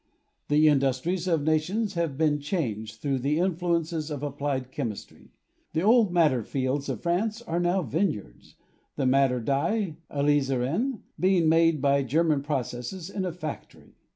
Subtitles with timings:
[0.47, 5.29] The industries of nations have been changed through the influence of applied chemistry.
[5.73, 8.55] The old mad der fields of France are now vineyards,
[8.95, 13.93] the madder dye (alizarin) being made by German processes in a factory.